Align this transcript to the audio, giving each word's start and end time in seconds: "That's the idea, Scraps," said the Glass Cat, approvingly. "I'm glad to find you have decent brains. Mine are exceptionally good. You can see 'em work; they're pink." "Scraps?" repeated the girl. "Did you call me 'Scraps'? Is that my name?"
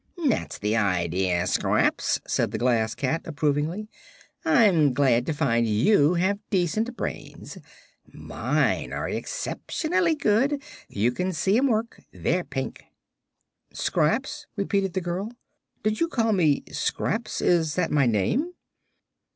"That's 0.27 0.57
the 0.57 0.75
idea, 0.75 1.45
Scraps," 1.45 2.19
said 2.25 2.49
the 2.49 2.57
Glass 2.57 2.95
Cat, 2.95 3.21
approvingly. 3.25 3.87
"I'm 4.43 4.95
glad 4.95 5.27
to 5.27 5.33
find 5.33 5.67
you 5.67 6.15
have 6.15 6.39
decent 6.49 6.97
brains. 6.97 7.59
Mine 8.11 8.93
are 8.93 9.07
exceptionally 9.07 10.15
good. 10.15 10.59
You 10.87 11.11
can 11.11 11.33
see 11.33 11.55
'em 11.55 11.67
work; 11.67 12.01
they're 12.11 12.43
pink." 12.43 12.83
"Scraps?" 13.73 14.47
repeated 14.55 14.93
the 14.93 15.01
girl. 15.01 15.33
"Did 15.83 15.99
you 15.99 16.07
call 16.07 16.31
me 16.33 16.63
'Scraps'? 16.71 17.39
Is 17.41 17.75
that 17.75 17.91
my 17.91 18.07
name?" 18.07 18.53